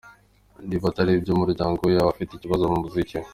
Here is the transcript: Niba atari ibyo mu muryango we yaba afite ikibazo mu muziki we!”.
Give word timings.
Niba 0.67 0.85
atari 0.89 1.11
ibyo 1.19 1.31
mu 1.33 1.41
muryango 1.43 1.79
we 1.81 1.91
yaba 1.97 2.09
afite 2.13 2.31
ikibazo 2.33 2.63
mu 2.71 2.77
muziki 2.83 3.15
we!”. 3.19 3.27